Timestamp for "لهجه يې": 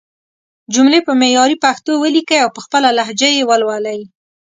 2.97-3.43